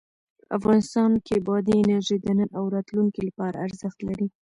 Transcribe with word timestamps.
افغانستان 0.57 1.11
کې 1.25 1.35
بادي 1.47 1.75
انرژي 1.79 2.17
د 2.21 2.27
نن 2.37 2.49
او 2.57 2.63
راتلونکي 2.75 3.21
لپاره 3.27 3.57
ارزښت 3.67 3.99
لري. 4.07 4.27